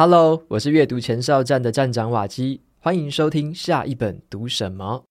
[0.00, 5.04] Hello，我是阅读前哨站的站长瓦基，欢迎收听下一本读什么。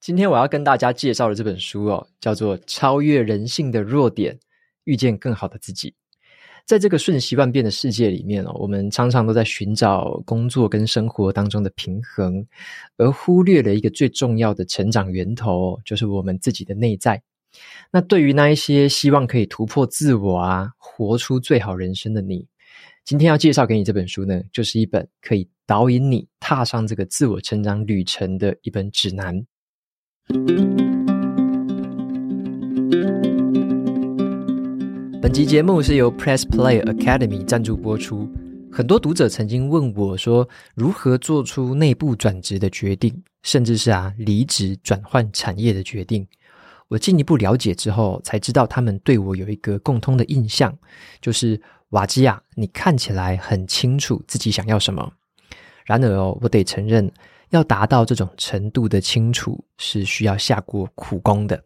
[0.00, 4.36] 今天我要跟大家介绍的这本书哦，叫做《超越人性的弱点，
[4.82, 5.90] 遇见更好的自己》。
[6.66, 12.46] 在这个瞬息万变的世界里面哦，我们常常都在寻找工作跟生活当中的平衡，
[12.96, 17.22] 而忽略了一个最重要的成长源头，就是我们自己的内在。
[17.92, 22.46] 那对于那一些希望可以突破自我啊，活出最好人生的你，
[23.04, 29.46] 今天要介绍给你这本书呢，就是一本可以导引你踏上这个自我成长旅程的一本指南。
[35.34, 38.30] 集节目是由 Press Play Academy 赞助播出。
[38.70, 46.24] 很多读者曾经问我说，如何做出内部转职的决定，甚至是啊离职转换产业的决定。
[46.86, 50.72] 我进一步了解之后，才知道他们对我有一个共通的印象，
[51.20, 55.14] 就是瓦基亚，你看起来很清楚自己想要什么。
[55.84, 57.10] 然而哦，我得承认，
[57.50, 61.60] 要达到这种程度的清楚，是需要下过苦功的。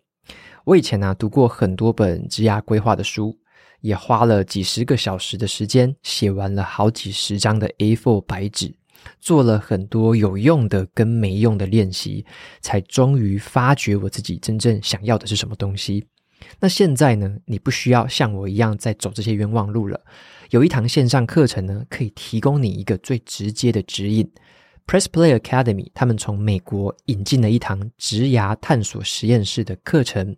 [0.65, 3.37] 我以前呢、啊，读过很多本职涯规划的书。
[3.81, 8.75] 也花了几十个小时的时间，写完了好几十张的 A4 白纸，
[9.21, 12.25] 做了很多有用的跟没用的练习，
[12.61, 16.05] 才终于发觉我自己真正想要的是什么东西。
[16.61, 20.01] 那现在呢，你不需要像我一样再走这些冤枉路了。
[20.51, 24.31] 有一堂线上课程呢，可以提供你一个最直接的指引。
[24.87, 30.35] Press Play Academy 他们从美国引进了一堂职涯探索实验室的课程。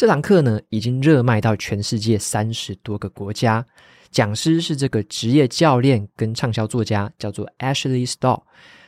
[0.00, 3.62] 这堂课呢，已经热卖到全世界三十多个国家。
[4.10, 8.40] 讲师是这个职业教练跟畅销作家，叫做 Ashley Stahl。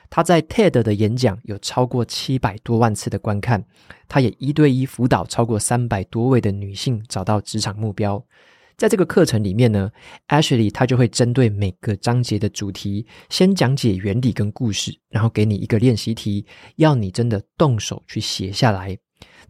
[0.08, 3.62] 他在 TED 的演讲有超过七百多万次的观看。
[4.08, 8.24] 他也一对一辅导超过三百多位的女性找到职场目标。
[8.78, 9.90] 在这个课程里面呢
[10.28, 18.96] ，Ashley 他就会针对每个章节的主题，先讲解原理跟故事，然后给你一个练习题，要你真的动手去写下来。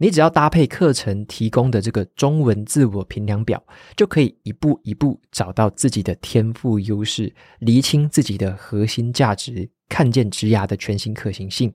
[0.03, 3.63] 你只要搭配课程提供的这个中文自我评量表，
[3.95, 11.73] 就可以一步一步找到自己的天赋优势，厘清自己的核心价值，看见职涯的全新可行性。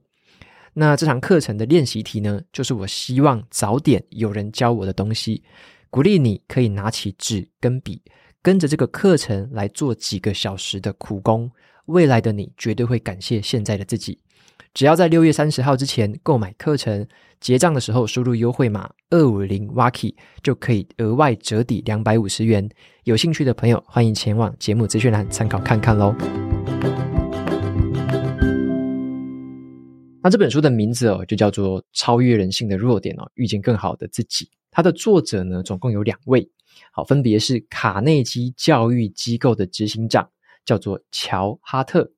[0.74, 5.42] 那这堂课程的练习题呢，就是我希望早点有人教我的东西。
[5.88, 8.02] 鼓励你可以拿起纸跟笔，
[8.42, 11.50] 跟着这个课程来做几个小时的苦工。
[11.86, 14.20] 未来的你绝对会感谢现在的自己。
[14.78, 17.04] 只要在六月三十号之前购买课程，
[17.40, 22.70] 结账的时候输入优惠码二五零 Waki，就可以额外折抵两百五十元。
[23.02, 26.14] 有兴趣的朋友，欢迎前往节目资讯栏参考看看喽。
[30.22, 34.48] 那这本书的名字哦，就叫做《超越人性的弱点》哦，遇见更好的自己。
[34.70, 36.48] 它的作者呢，总共有两位，
[36.92, 40.30] 好，分别是卡内基教育机构的执行长，
[40.64, 42.08] 叫做乔哈特。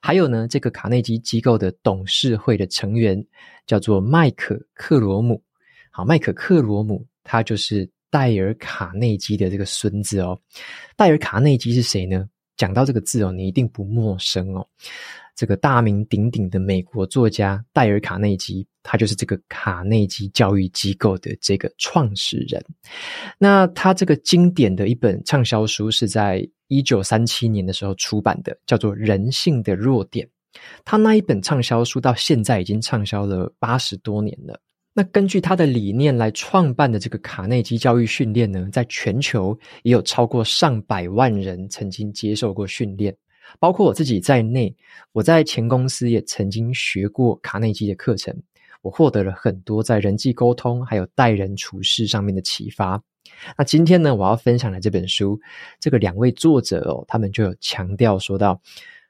[0.00, 3.22] 还有呢，这个卡内基机构的董事会的成员
[3.66, 5.42] 叫做麦可克罗姆。
[5.90, 10.38] 好，麦可克罗姆他就是戴尔卡内基的这个孙子哦。
[10.96, 12.28] 戴尔卡内基是谁呢？
[12.56, 14.66] 讲到这个字哦，你一定不陌生哦。
[15.36, 22.64] 这个大名鼎鼎的美国作家戴尔卡内基，他就是这个卡内基教育机构的这个创始人。
[23.38, 30.26] 那他这个经典的一本畅销书是在一九三七年的时候出版的，叫做《人性的弱点》。
[30.86, 34.58] 他那一本畅销书到现在已经畅销了八十多年了。
[34.94, 43.14] 那根据他的理念来创办的这个卡内基教育训练呢，在全球也有超过上百万人曾经接受过训练，
[43.58, 44.74] 包括我自己在内。
[45.12, 48.34] 我在前公司也曾经学过卡内基的课程，
[48.82, 53.02] 我获得了很多在人际沟通还有待人处事上面的启发。
[53.58, 55.38] 那今天呢，我要分享的这本书，
[55.80, 58.60] 这个两位作者哦，他们就有强调说到，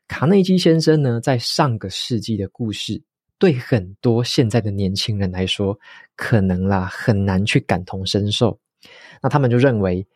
[0.08, 3.00] 卡内基先生呢，在上个世纪的故事，
[3.38, 5.78] 对很多现在的年轻人来说，
[6.16, 8.58] 可能啦很难去感同身受。
[9.22, 10.06] 那他们就认为，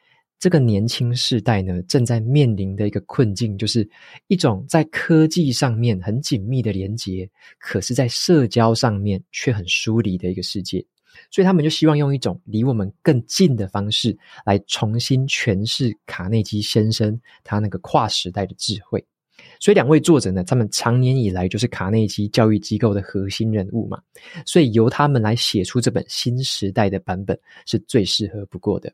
[0.41, 3.87] 这个年轻世代呢，正在面临的一个困境，就是
[4.29, 7.29] 一种在科技上面很紧密的连接，
[7.59, 10.83] 可是在社交上面却很疏离的一个世界。
[11.31, 14.17] 所以他们就希望用一种离我们更近的方式
[14.47, 19.05] 来重新诠释卡内基先生他那个跨时代的智慧。
[19.59, 24.01] 所以两位作者呢，他们长年以来就是卡内基教育机构的核心人物嘛，
[24.47, 28.91] 所以由他们来写出这本新时代的版本是最适合不过的。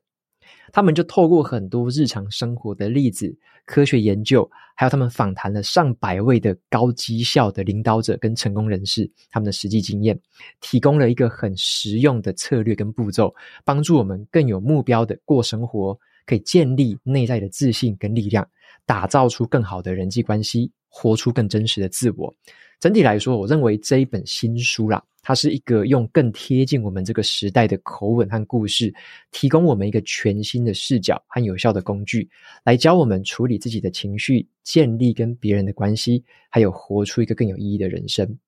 [0.72, 3.34] 他们就透过很多日常生活的例子、
[3.64, 10.18] 科学研究，还有他们访谈了上百位的高绩效的领导者跟成功人士，他们的实际经验，
[10.60, 13.34] 提供了一个很实用的策略跟步骤，
[13.64, 18.46] 帮助我们更有目标的过生活，可以建立内在的自信跟力量，
[18.84, 22.32] 打造出更好的人际关系，活出更真实的自我。
[22.78, 28.94] 整体来说，我认为这一本新书啦，它是一个用更贴近我们这个时代的口吻和故事，
[29.32, 32.28] 提供我们一个全新的视角和有效的工具，
[32.64, 38.38] 来教我们处理自己的情绪，建立跟别人的关系，还有活出一个更有意义的人生。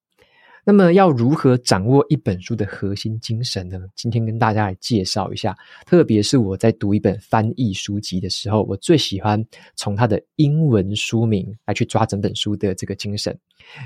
[0.69, 3.81] 那么要如何掌握一本书的核心精神呢？
[3.97, 5.57] 今天跟大家来介绍一下。
[5.87, 9.43] 特别是我在读一本翻译书籍的时候，我最喜欢
[9.77, 13.35] 从它的英文书名来去抓整本书的这个精神。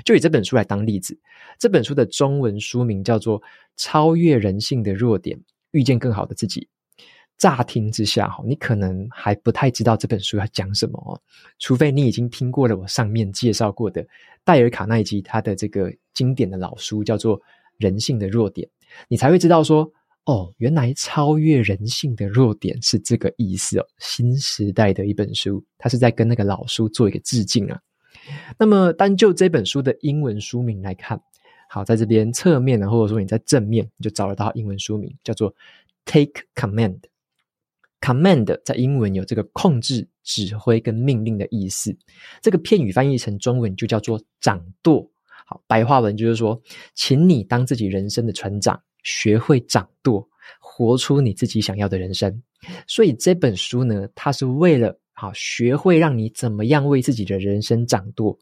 [0.03, 1.17] 就以这本书来当例子，
[1.57, 3.39] 这本书的中文书名叫做
[3.77, 5.39] 《超越人性的弱点，
[5.71, 6.59] 遇见更好的自己》。
[7.37, 11.19] 乍听之下，哈你可能还不太知道这本书要讲什么哦，
[11.59, 14.05] 除非你已经听过了我上面介绍过的
[14.43, 17.39] 戴尔·卡耐基他的这个经典的老书，叫做
[17.77, 18.67] 《人性的弱点》，
[19.07, 19.91] 你才会知道说，
[20.25, 23.85] 哦，原来超越人性的弱点是这个意思哦。
[23.97, 27.79] 新时代的一本书，它是在跟那个老书做一个致敬啊。
[28.57, 31.19] 那么，单就这本书的英文书名来看，
[31.67, 35.51] 好，在这边侧面呢，或者说你在正面，你就找得到英文书名，叫做
[36.05, 36.99] 《Take Command》。
[38.03, 41.97] Command 在英文有这个控制、指挥跟命令的意思，
[42.41, 45.09] 这个片语翻译成中文就叫做掌舵。
[45.45, 46.61] 好，白话文就是说，
[46.95, 50.27] 请你当自己人生的船长，学会掌舵，
[50.59, 52.43] 活出你自己想要的人生。
[52.87, 58.37] 所以这本书呢，它是为了好学会让你怎么样为自己的人生掌舵，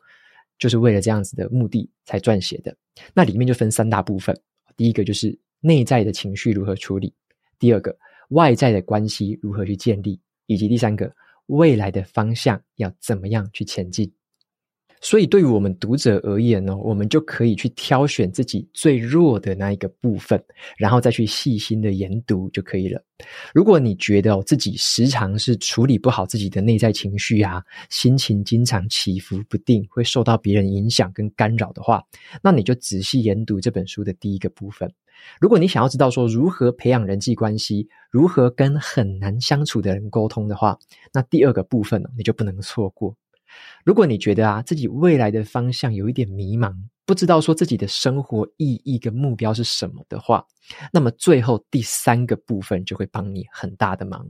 [0.58, 2.76] 就是为了这样子的目的才撰写的。
[3.14, 4.36] 那里面就分三大部分，
[4.76, 7.14] 第一个就是内在的情绪如何处理，
[7.60, 7.96] 第二个。
[8.32, 11.10] 外在的关系如何去建立，以及第三个，
[11.46, 14.12] 未来的方向要怎么样去前进。
[15.04, 20.40] 所以，对于我们读者而言呢，我们就可以去挑选自己最弱的那一个部分，
[20.78, 23.04] 然后再去细心的研读就可以了。
[23.52, 32.04] 如果你觉得自己时常是处理不好自己的内在情绪啊，心情经常起伏不定，会受到别人影响跟干扰的话，
[32.44, 34.94] 那你就仔细研读这本书的第一个部分。
[35.40, 40.78] 如果你想要知道说如何培养人际关系，如何跟很难相处的人沟通的话，
[41.14, 43.16] 那第二个部分你就不能错过。
[43.84, 46.74] 如果你觉得啊自己未来的方向有一点迷茫，
[47.06, 50.46] 不知道说自己的生活意义跟目标是什么的话，
[50.94, 54.26] 那么最后第三个部分就会帮你很大的忙。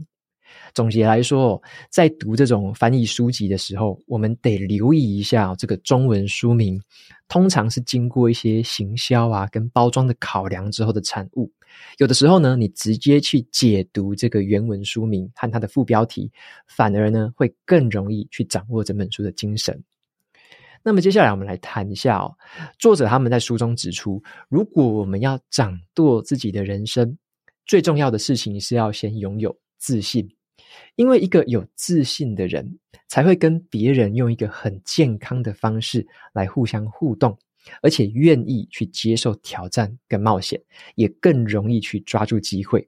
[0.73, 6.81] 总结来说，在读这种翻译书籍的时候，我们得留意一下这个中文书名，
[7.27, 11.51] 通常是经过一些行销啊跟包装的考量之后的产物。
[11.97, 16.29] 有的时候呢，你直接去解读这个原文书名和它的副标题，
[16.67, 19.81] 反而呢会更容易去掌握整本书的精神。
[20.83, 22.35] 那么接下来我们来谈一下哦，
[22.79, 27.17] 作者他们在书中指出，如果我们要掌舵自己的人生，
[27.65, 30.29] 最重要的事情是要先拥有自信。
[30.95, 32.77] 因为一个有自信的人，
[33.07, 37.37] 才会跟别人用一个很健康的方式来互相互动，
[37.81, 40.61] 而且愿意去接受挑战跟冒险，
[40.95, 42.87] 也更容易去抓住机会。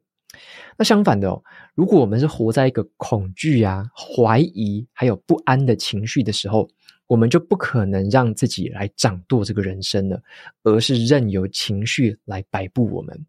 [0.78, 1.44] 那相反的，
[1.76, 6.68] 如果我们是活在一个恐惧啊、怀疑还有不安的情绪的时候，
[7.06, 10.20] 我们就不可能让自己来掌舵这个人生了，
[10.64, 13.26] 而是任由情绪来摆布我们。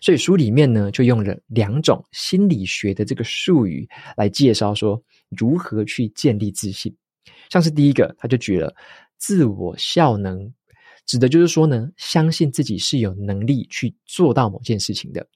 [0.00, 6.94] 所以书里面呢，就用了两种心理学的这个术语来介绍说如何去建立自信。
[7.50, 8.74] 像是第一个，他就举了
[9.18, 10.52] 自我效能，
[11.06, 15.26] 指的就是说呢，相信自己是有能力去做到某件事情的，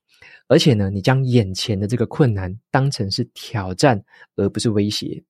[0.47, 4.02] 而且呢，你将眼前的这个困难当成是挑战，
[4.37, 5.23] 而不是威胁。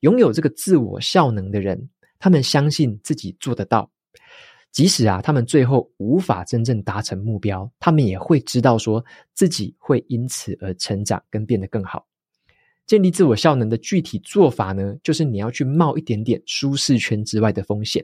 [0.00, 3.90] 拥有这个自我效能的人，他们相信自己做得到。
[4.72, 12.06] 即使啊，他们最后无法真正达成目标，他们也会知道说自己会因此而成长跟变得更好。
[12.86, 18.02] 建立自我效能的具体做法呢，就是你要去冒一点点舒适圈之外的风险，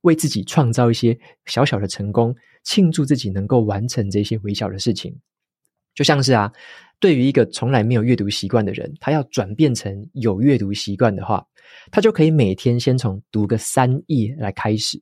[0.00, 5.14] 为自己创造一些小小的成功，庆祝自己能够完成这些微小的事情。
[5.94, 6.50] 就像是啊，
[6.98, 11.46] 对于一个从来没有阅读习惯的人，他要转变成有阅读习惯的话，
[11.90, 15.00] 他就可以每天先从读个三页来开始。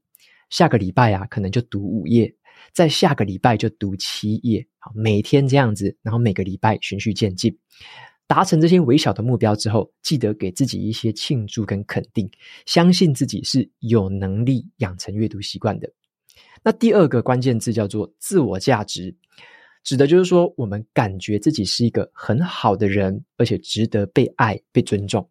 [0.55, 2.33] 下个礼拜啊，可能就读五页，
[2.73, 7.59] 在下个礼拜就读七页，好，每天这样子，然后每个礼拜循序渐进，
[8.29, 12.31] 达成这些微小的目标之后，记得给自己一些庆祝跟肯定，
[12.67, 15.93] 相信自己是有能力养成阅读习惯的。
[16.63, 19.13] 那第二个关键字叫做自我价值，
[19.83, 25.29] 指的就是说我们感觉自己是一个很好的人，而且值得被爱、被尊重。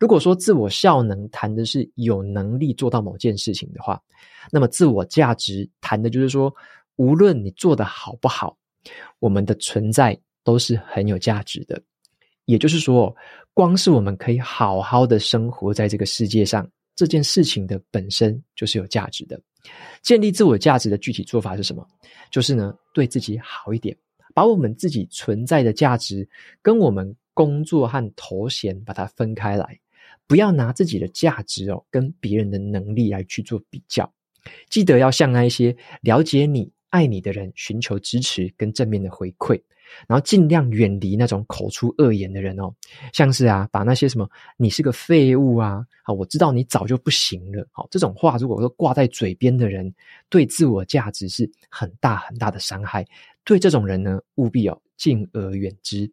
[0.00, 4.00] 如果说自我效能谈的是有能力做到某件事情的话，
[4.50, 6.52] 那么自我价值谈的就是说，
[6.96, 8.56] 无论你做得好不好，
[9.18, 11.80] 我们的存在都是很有价值的。
[12.46, 13.14] 也就是说，
[13.52, 16.66] 光是我们可以好好的生活在这个世界上，
[16.96, 19.38] 这件事情的本身就是有价值的。
[20.02, 21.86] 建立自我价值的具体做法是什么？
[22.30, 23.94] 就是呢，对自己好一点，
[24.32, 26.26] 把我们自己存在的价值
[26.62, 29.78] 跟我们工作和头衔把它分开来。
[30.30, 34.08] 不要拿自己的价值哦，跟别人的能力来去做比较。
[34.68, 39.60] 记得要向那一些了解你、爱你的人寻求支持跟正面的回馈，
[40.06, 42.72] 然后尽量远离那种口出恶言的人哦。
[43.12, 49.92] 像是啊，把那些什么“你是个废物啊”，啊，我知道你早就不行了，好，这种话如果说挂在嘴边的人，
[50.28, 53.04] 对自我价值是很大很大的伤害。
[53.42, 56.08] 对这种人呢，务必要敬而远之。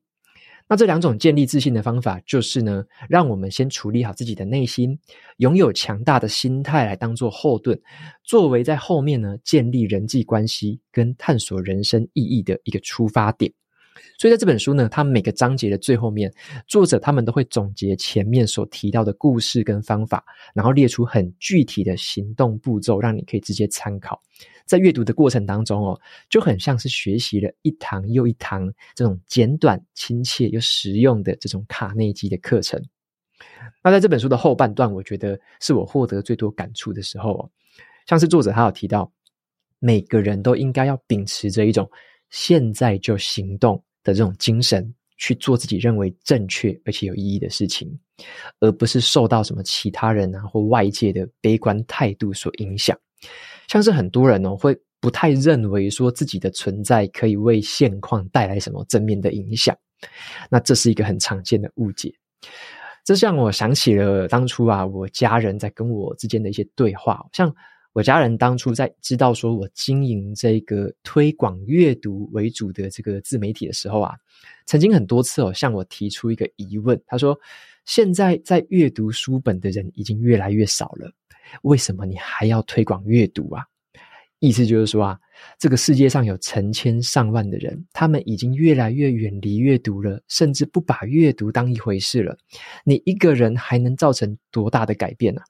[0.70, 5.00] 那这两种建立自信的方法，就是呢，让我们先处理好自己的内心，
[5.38, 7.80] 拥有强大的心态来当做后盾，
[8.24, 13.52] 作为在后面呢建立人际关系跟探索人生意义的一个出发点。
[14.18, 16.34] 所以在这本书呢，它每个章节的最后面，
[16.68, 20.24] 作者他们都会总结前面所提到的故事跟方法，
[20.54, 24.22] 然后列出很具体的行动步骤，让你可以直接参考。
[24.66, 26.00] 在阅读的过程当中哦，
[26.30, 32.82] 就很像是学习了一堂又一堂这种简短、亲切又实用的这种卡内基的课程。
[33.82, 37.50] 那在这本书的后半段，我觉得是我获得最多感触的时候哦，
[38.08, 39.10] 像是作者他有提到，
[39.80, 41.90] 每个人都应该要秉持着一种
[42.30, 48.00] 现在就行动的这种精神，去做自己认为正确而且有意义的事情，
[48.60, 52.98] 而不是受到什么其他人啊或外界的悲观态度所影响。
[53.68, 59.76] 像是很多人哦，会不太认为说自己的存在可以为现况带来什么正面的影响，
[60.50, 62.14] 那这是一个很常见的误解。
[63.04, 67.26] 这让我想起了当初啊，我家人在跟我之间的一些对话。
[67.32, 67.54] 像
[67.98, 74.14] 我家人当初在知道说我经营这个推广阅读为主的这个自媒体的时候啊，
[74.68, 77.36] 曾经很多次哦向我提出一个疑问，他说
[77.86, 81.12] ：“现在在阅读书本的人已经越来越少了。”
[81.64, 83.64] 为什么你还要推广阅读啊？
[84.38, 85.20] 意思就是说啊，
[85.58, 92.38] 这个世界上有成千上万的人，他们已经越来越远离阅读了，甚至不把阅读当一回事了。
[92.86, 95.42] 你一个人还能造成多大的改变呢？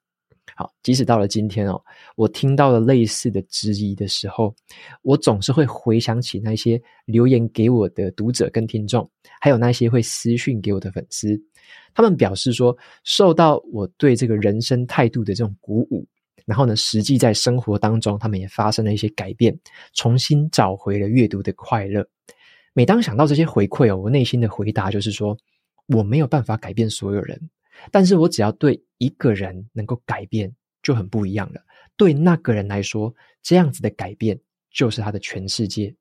[0.55, 1.79] 好，即使到了今天哦，
[2.15, 4.55] 我听到了类似的质疑的时候，
[5.01, 9.07] 我总是会回想起那些留言给我的读者跟听众，
[9.39, 11.39] 还有那些会私讯给我的粉丝。
[11.93, 16.07] 他们表示说，受到我对这个人生态度的这种鼓舞，
[16.45, 19.57] 然后呢，实际在生活当中，他们也发生了一些改变，
[19.93, 22.07] 重新找回了阅读的快乐。
[22.73, 25.37] 每当想到这些回馈哦，我内心的回答就是说，
[25.87, 27.49] 我没有办法改变所有人，
[27.91, 31.61] 但是我只要对一个人能够改变，就很不一样了。
[31.95, 34.39] 对那个人来说，这样子的改变
[34.71, 35.93] 就是他的全世界。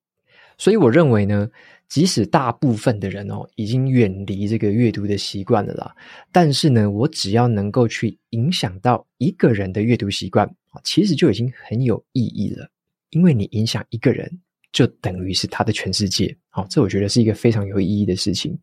[0.59, 1.49] 所以我认为呢，
[1.89, 5.95] 即使大部分的人哦已经远离这个阅读的习惯了啦，
[6.33, 10.51] 但是呢，我只要能够去影响到一个人的阅读习惯，
[10.83, 12.69] 其实就已经很有意义了。
[13.11, 14.31] 因为你影响一个人，
[14.73, 16.35] 就等于是他的全世界。
[16.57, 18.59] 好，这我觉得是一个非常有意义的事情。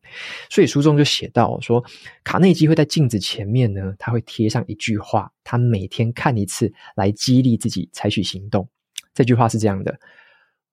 [0.50, 1.86] 所以书中就写到说，
[2.24, 8.68] 卡内基会在镜子前面呢，他会贴上一句话，他每天看一次，来激励自己采取行动。
[9.14, 9.96] 这句话是这样的。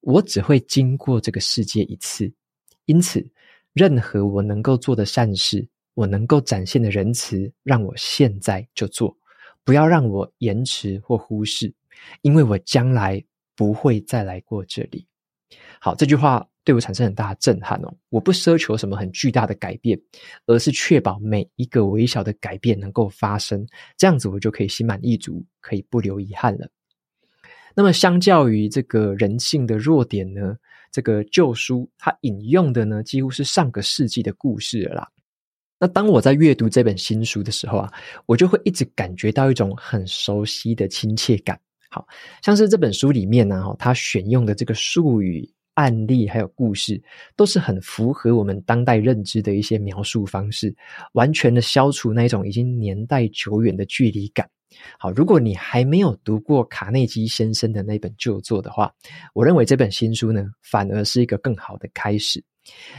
[0.01, 2.33] 我只会经过这个世界一次，
[2.87, 3.23] 因此，
[3.75, 9.15] 任何我能够做的善事，我能够展现的仁慈，让我现在就做，
[9.63, 11.71] 不要让我延迟或忽视，
[12.23, 13.23] 因为我将来
[13.55, 15.07] 不会再来过这里。
[15.81, 17.93] 好，这句话对我产生很大的震撼哦。
[18.11, 20.01] 我不奢求什么很巨大的改变，
[20.47, 26.69] 而是确保每一个微小的改变能够发生，这样子我就可以心满意足，可以不留遗憾了。
[27.75, 30.57] 那么，相较于这个人性的弱点呢，
[30.93, 35.09] 这个旧书它引用的呢，几乎是上个世纪的故事了。
[35.77, 37.93] 那当我在阅读这本新书的时候啊，
[38.27, 41.59] 我就会一直感觉到一种很熟悉的亲切感。
[41.89, 42.07] 好
[42.43, 47.01] 像是这本书里面呢，哈，它选用的这个术语、案例还有故事，
[47.37, 50.75] 都是很符合我们当代认知的一些描述方式，
[51.13, 54.49] 完全的消除那一种已经年代久远的距离感。
[54.99, 58.93] 好，如果你还没有读过卡内基先生的那本旧作的话，
[59.35, 62.43] 我认为这本新书呢，反而是一个更好的开始。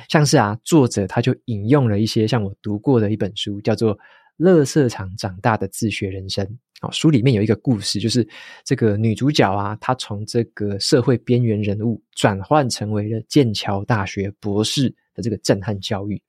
[0.09, 3.95] 像是啊，作者他就引用了一些像我读过的一本书，叫做
[4.41, 6.43] 《乐色场长大的自学人生》。
[6.81, 8.27] 哦，书里面有一个故事，就是
[8.65, 16.19] 这个女主角啊，她从这个社会边缘人物转换成为了剑桥大学博士的这个震撼教育，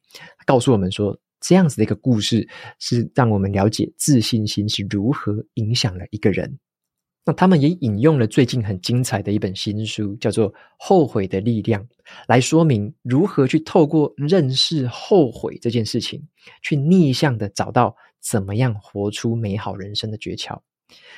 [0.45, 2.47] 告诉我们说，这样子的一个故事
[2.78, 6.59] 是让我们了解自信心是如何影响了一个人。
[7.25, 11.83] 那他们也引用了最近很精彩的一本新书，叫做《后悔的力量》，
[12.26, 16.21] 来说明如何去透过认识后悔这件事情，
[16.62, 17.97] 去逆向的找到。
[18.25, 20.57] 怎么样活出美好人生的诀窍？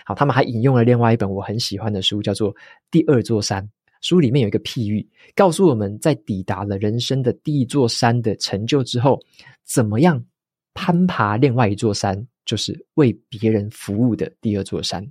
[0.06, 2.54] 好，他们还引用了另外一本我很喜欢的书，叫做
[2.90, 3.62] 《第二座山》。
[4.00, 9.20] 书里面有一个譬喻，告诉我们在抵达了人生的第一座山的成就之后，
[9.66, 10.24] 怎么样
[10.72, 15.06] 攀爬另外一座山，就是为别人服务的第二座山。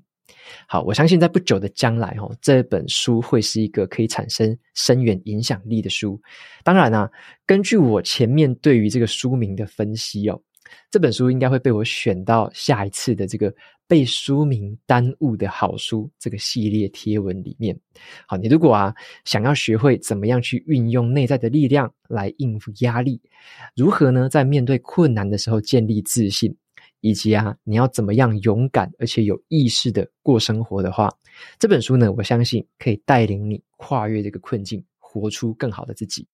[0.67, 6.19] 好，我相信在不久的将来，哦，这本书会是一个可以产生深远影响力的书。
[6.63, 7.09] 当然啊，
[7.45, 10.41] 根据我前面对于这个书名的分析哦。
[10.89, 13.53] 这本书应该会被我选到下一次的这个
[13.87, 17.77] 被书名耽误的好书这个系列贴文里面。
[18.25, 23.21] 好，你如果啊想要学会怎么样去运用内在的力量来应付压力，
[23.75, 26.55] 如何呢在面对困难的时候建立自信，
[27.03, 31.13] 以及啊你要怎么样勇敢而且有意识的过生活的话，
[31.59, 36.25] 这本书呢我相信可以带领你跨越这个困境，活出更好的自己。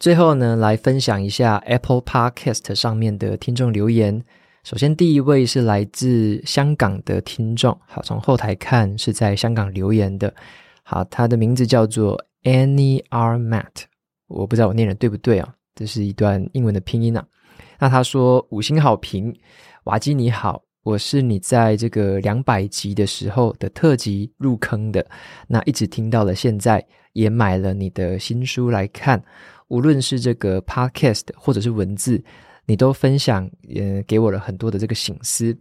[0.00, 4.20] 最后呢，来分享一下 Apple Podcast 上面的听众留言。
[4.64, 10.34] 首先，第一位是来自香港的听众，好，从后台看是在香港留言的。
[10.82, 13.38] 好，他的名字叫做 Annie R.
[13.38, 13.84] Matt，
[14.26, 15.54] 我不知道我念的对不对啊？
[15.76, 17.24] 这是一段英文的拼音啊。
[17.78, 19.34] 那他说五星好评，
[19.84, 25.06] 瓦基你好，我是你在这个两百集的时候的特辑入坑的，
[25.48, 29.22] 那一直听到了现在，也买了你的新书来看。
[29.68, 32.22] 无论是这个 podcast 或者是文字，
[32.66, 35.56] 你都分享，呃，给我了很多的这个醒思。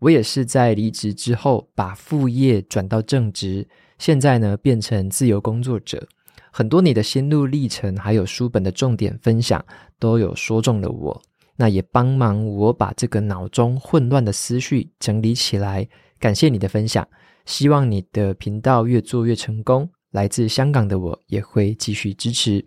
[0.00, 3.66] 我也是在离职之后，把副业转到正职，
[3.98, 6.06] 现在呢变成自由工作者。
[6.50, 9.64] 很多你的心路历程，还有书本的重点分享，
[9.98, 11.22] 都有说中了我。
[11.56, 15.88] 那也帮忙我把这个脑中混乱的思绪整理起来。
[16.18, 17.06] 感谢你的分享，
[17.44, 19.90] 希望你的频道越做越成功。
[20.10, 22.64] 来自香港的我也会继续支持。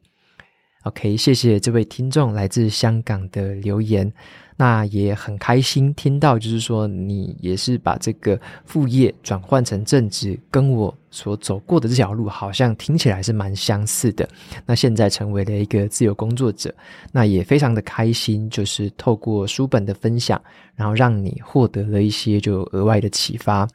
[0.83, 4.11] OK，谢谢这位听众来自香港的留言，
[4.59, 14.27] 那也很开心听到，就是说你也是把这个副业转换成正职，跟我所走过的这条路好像听起来是蛮相似的。
[14.65, 16.73] 那现在成为了一个自由工作者，
[17.11, 20.41] 那也非常的开心，就是透过书本的分享，
[20.75, 23.67] 然后让你获得了一些就额外的启发。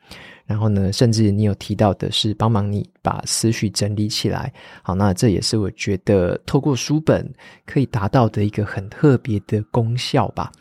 [0.53, 4.53] 然后呢，甚至你有提到的是帮忙你把思绪整理起来。
[4.83, 7.27] 好，那这也是我觉得透过书本
[7.65, 10.53] 可以达到的一个很特别的功效吧。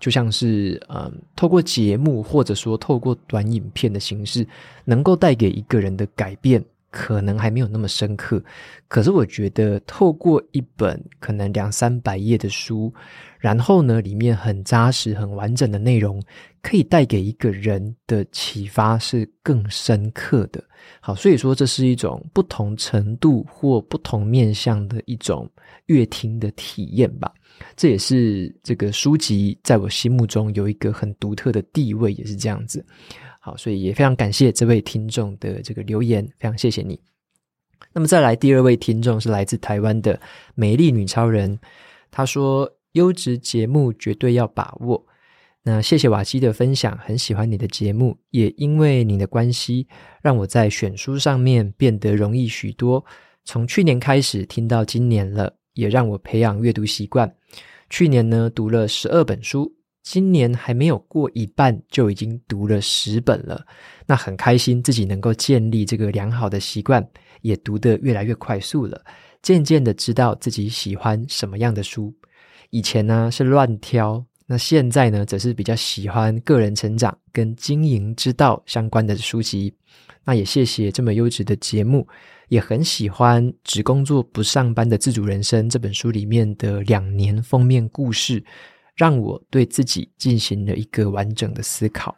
[0.00, 4.44] 就像是嗯，透过节目或者说透过短影片的形式，
[4.84, 6.60] 能够带给一个人的改变，
[6.96, 8.42] 可能还没有那么深刻。
[8.88, 12.90] 可是我觉得透过一本可能两三百页的书，
[13.38, 16.22] 然后呢，里面很扎实、很完整的内容。
[16.62, 20.60] 可以带给一个人的启发是更深刻的。
[21.00, 25.48] 好，所以说这是一种不同程度或不同面向的一种
[25.84, 27.32] 阅听的体验吧。
[27.76, 32.84] 这也是这个书籍在我心目中有一个很独特的地位，也是这样子。
[33.46, 36.98] 好，所以也非常感谢这位听众的这个留言，非常谢谢你。
[37.92, 40.20] 那么再来第二位听众是来自台湾的
[40.56, 41.56] 美丽女超人，
[42.10, 45.06] 她说：“优质节目绝对要把握。”
[45.62, 49.86] 那谢谢瓦基的分享，很喜欢你的节目，也因为你的关系，
[50.20, 53.04] 让我在选书上面变得容易许多。
[53.44, 57.32] 从去年开始听到今年了，也让我培养阅读习惯。
[57.90, 59.72] 去年呢，读了十二本书，
[60.06, 63.66] 今年还没有过一半就已经读了十本了。
[64.06, 67.04] 那很开心自己能够建立这个良好的习惯，
[67.40, 69.04] 也读得越来越快速了。
[69.42, 72.14] 渐渐的知道自己喜欢什么样的书，
[72.70, 74.24] 以前呢是乱挑。
[74.46, 79.74] 那现在呢，则是比较喜欢个人成长跟经营之道相关的书籍。
[80.24, 82.06] 那也谢谢这么优质的节目，
[82.48, 88.42] 也很喜欢《只工作不上班的自主人生》这本书里面的两年封面故事，
[88.96, 92.16] 让我对自己进行了一个完整的思考。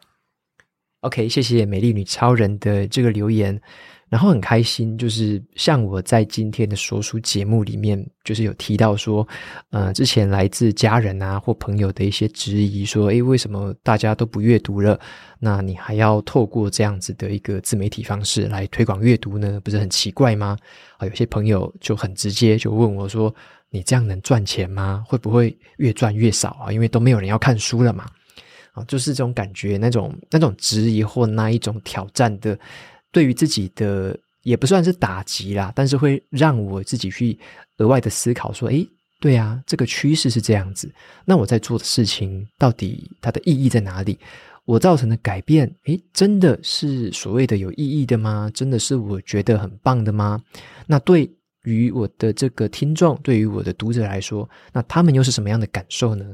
[1.01, 3.61] OK，谢谢美丽女超人的这个留言。
[4.09, 9.25] 然后很开心，就是像我在今天的说书节目里面，就是有提到说，
[9.69, 14.99] 呃，之前来自家人啊或朋友的一些质疑，说，诶，为什么大家都不阅读了？
[15.39, 19.61] 那你还要透过这样子的一个自媒体方式来推广阅读呢？
[19.63, 20.57] 不是很奇怪吗？
[20.97, 23.31] 啊，有些朋友就很直接就问我说，
[23.69, 25.03] 你这样能赚钱吗？
[25.07, 26.71] 会不会越赚越少啊？
[26.71, 28.05] 因为都没有人要看书了嘛。
[28.73, 32.57] 啊，就是这种感觉，那种那种质疑或那一种挑战的，
[33.11, 37.37] 对于自己的也不算是打击啦，但是会让我自己去
[37.77, 38.87] 额外的思考说，诶，
[39.19, 40.89] 对啊，这个趋势是这样子，
[41.25, 44.17] 那我在做的事情到底它的意义在哪里？
[44.65, 48.51] 我造成的改变，诶，真的是所谓的有意义的吗？
[48.53, 50.39] 真的是我觉得很棒的吗？
[50.85, 51.27] 那对
[51.69, 56.25] 于我的这个听众，对于我的读者来说，那他们又是什么样的感受呢？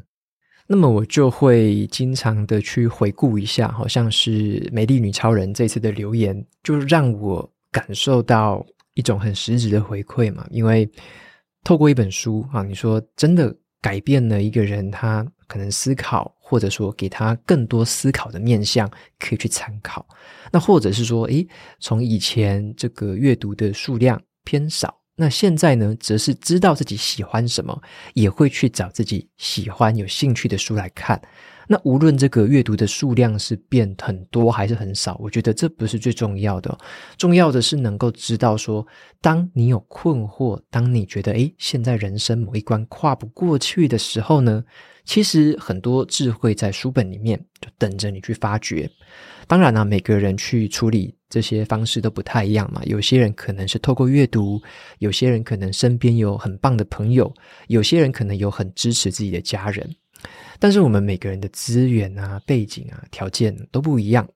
[0.67, 10.47] 那么我就会经常的去回顾一下，好像是美丽女超人这次的留言，就让我感受到一种很实质的回馈嘛。
[10.49, 10.89] 因为
[11.63, 15.25] 透过一本书啊，你说真的改变了一个人，他。
[15.47, 20.03] 可能思考，或者说给他更多思考的面向可以去参考。
[20.51, 21.47] 那或者是说，诶，
[21.79, 27.81] 从以前这个阅读的数量偏少，那现在呢，则是知道自己喜欢什么，
[28.13, 31.21] 也会去找自己喜欢、有兴趣的书来看。
[31.67, 36.77] 那无论这个阅读的数量是变很多还是很少，我觉得这不是最重要的。
[37.17, 38.85] 重要的是能够知道说，
[39.21, 44.63] 当你有困惑，当你觉得诶，现在人生某一关跨不过去的时候呢，
[45.05, 48.89] 其实很多智慧在书本里面就等着你去发掘。
[49.47, 52.81] 当然呢，每个人去处理这些方式都不太一样嘛。
[52.85, 54.61] 有些人可能是透过阅读，
[54.99, 57.31] 有些人可能身边有很棒的朋友，
[57.67, 59.87] 有些人可能有很支持自己的家人。
[60.59, 64.27] 但是我们每个人的资源啊、背景啊、条件都不一样。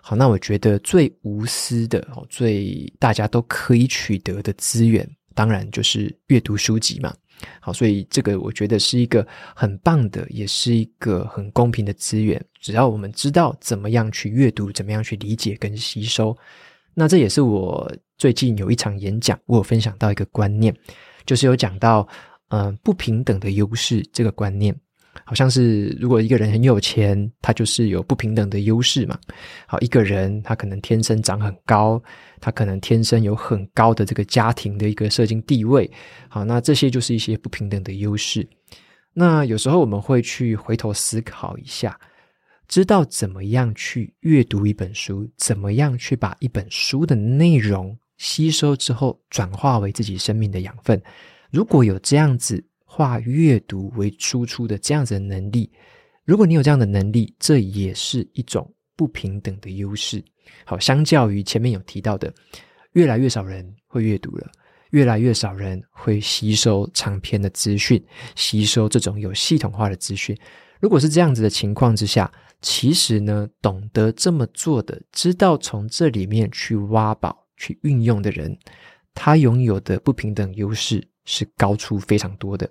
[0.00, 7.14] 好，那我觉得最无私的哦，最大家都可以取得的资源，当然就是阅读书籍嘛。
[7.60, 12.42] 好，所以这个我觉得是一个很棒的，也是一个很公平的资源。
[12.60, 16.34] 只要我们知道怎么样去阅读，怎么样去理解跟吸收，
[16.94, 20.74] 那这也是我最近有一场演讲，我有分享到一个观念，
[21.26, 22.08] 就是有讲到
[22.48, 24.74] 嗯、不平等的优势这个观念。
[25.24, 29.18] 好像是，如果一个人很有钱，他就是有不平等的优势嘛。
[29.66, 32.02] 好，一个人他可能天生长很高，
[32.40, 35.90] 他可能天生有很高的这个家庭的一个社经地位。
[36.28, 38.46] 好，那这些就是一些不平等的优势。
[39.12, 41.98] 那有时候我们会去回头思考一下，
[42.68, 51.02] 知道怎么样去阅读一本书，怎么样去把一本书的内容吸收之后转化为自己生命的养分。
[51.50, 52.64] 如果有这样子。
[52.96, 55.70] 化阅读为输出的这样子的能力，
[56.24, 60.24] 如果你有这样的能力，这也是一种不平等的优势。
[60.64, 62.32] 好，相较于前面有提到的，
[62.92, 64.50] 越来越少人会阅读了，
[64.92, 68.02] 越来越少人会吸收长篇的资讯，
[68.34, 70.34] 吸收这种有系统化的资讯。
[70.80, 72.32] 如果是这样子的情况之下，
[72.62, 78.58] 其实呢，懂得这么做的，知道从这里面去挖宝、去运用的人，
[79.12, 82.66] 他拥有的不平等优势是高出非常多的。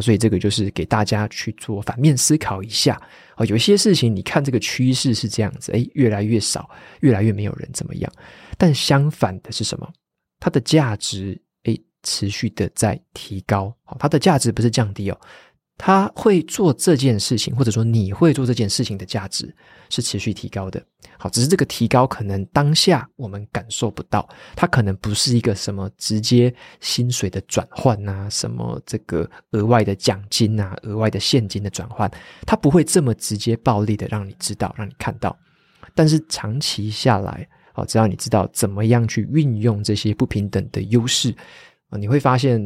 [0.00, 3.00] 所以这个就是给大家去做反面思考一下
[3.34, 6.68] 啊，有些事情你看这个趋势是这样子，诶，越来越少，
[7.00, 8.12] 越来越没有人怎么样。
[8.56, 9.88] 但相反的是什么？
[10.40, 15.20] 它的价值诶，持续的在提高，好，它的价值不是降低哦。
[15.78, 19.54] 他会做这件事情，或者说你会做这件事情的价值
[19.88, 20.84] 是持续提高的。
[21.16, 32.10] 好，只是这个提高可能当下我们感受不到，它可能不是一个什么直接薪水的转换啊，什么这个额外的奖金啊，额外的现金的转换，
[32.44, 35.34] 它不会这么直接暴力的让你知道，让你看到。
[35.94, 41.32] 但是长期下来，好，只要你知道怎么样去运用这些不平等的优势
[41.90, 42.60] 啊，你会发现。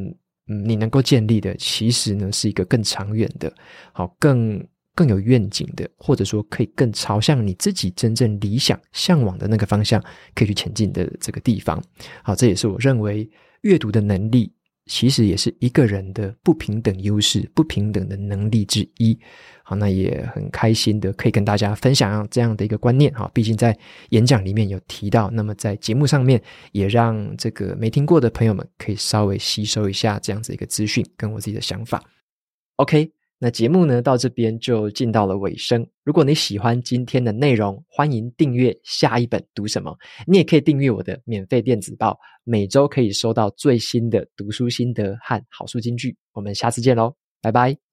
[0.65, 3.53] 你能够建立的，其实呢是一个更长远的，
[3.93, 4.63] 好，更
[4.95, 10.03] 更有愿景的，或者说可以更朝向你自己真正理想向往的那个方向，
[10.35, 11.83] 可以去前进的这个地方。
[12.23, 13.29] 好，这也是我认为
[13.63, 14.53] 阅读的能力。
[14.87, 19.19] 其实也是一个人的不平等优势、不平等的能力之一。
[19.63, 23.13] 好，那也很开心的可以跟大家分享这样的一个观念。
[23.15, 23.77] 哈，毕竟在
[24.11, 26.43] 演讲里面有提到，那么在节目上面
[26.73, 32.03] 也让这个没听过的朋友们可以稍微吸收一下这样子一个资讯，跟我自己的想法。
[32.77, 33.22] OK。
[33.45, 35.85] 那节目呢，到这边就进到了尾声。
[36.05, 39.93] 如果你喜欢今天的内容，欢迎订阅下一本读什么。
[40.29, 46.17] 你也可以订阅我的免费电子报，每周可以收到最新的读书心得和好书金句。
[46.35, 47.92] 我们下次见喽，拜拜。